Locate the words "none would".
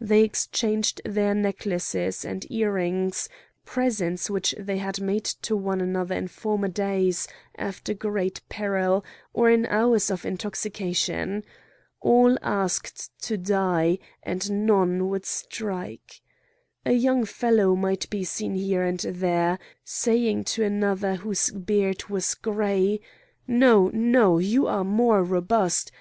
14.66-15.24